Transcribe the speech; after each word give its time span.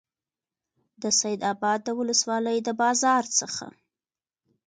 د 1.01 1.03
سیدآباد 1.19 1.79
د 1.83 1.89
ولسوالۍ 1.99 2.57
د 2.63 2.69
بازار 2.81 3.23
څخه 3.39 3.65